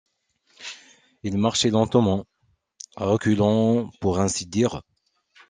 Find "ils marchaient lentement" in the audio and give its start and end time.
1.21-2.25